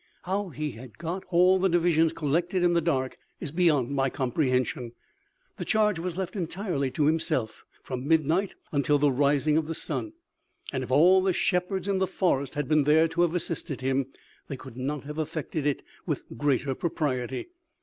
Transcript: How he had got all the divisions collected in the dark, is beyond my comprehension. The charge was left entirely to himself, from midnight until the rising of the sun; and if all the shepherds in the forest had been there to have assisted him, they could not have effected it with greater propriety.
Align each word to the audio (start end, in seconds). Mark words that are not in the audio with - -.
How 0.23 0.49
he 0.49 0.71
had 0.71 0.97
got 0.97 1.23
all 1.27 1.59
the 1.59 1.69
divisions 1.69 2.11
collected 2.11 2.63
in 2.63 2.73
the 2.73 2.81
dark, 2.81 3.17
is 3.39 3.51
beyond 3.51 3.91
my 3.91 4.09
comprehension. 4.09 4.93
The 5.57 5.63
charge 5.63 5.99
was 5.99 6.17
left 6.17 6.35
entirely 6.35 6.89
to 6.89 7.05
himself, 7.05 7.63
from 7.83 8.07
midnight 8.07 8.55
until 8.71 8.97
the 8.97 9.11
rising 9.11 9.57
of 9.57 9.67
the 9.67 9.75
sun; 9.75 10.13
and 10.73 10.83
if 10.83 10.89
all 10.89 11.21
the 11.21 11.33
shepherds 11.33 11.87
in 11.87 11.99
the 11.99 12.07
forest 12.07 12.55
had 12.55 12.67
been 12.67 12.85
there 12.85 13.07
to 13.09 13.21
have 13.21 13.35
assisted 13.35 13.81
him, 13.81 14.07
they 14.47 14.57
could 14.57 14.75
not 14.75 15.03
have 15.03 15.19
effected 15.19 15.67
it 15.67 15.83
with 16.07 16.23
greater 16.35 16.73
propriety. 16.73 17.49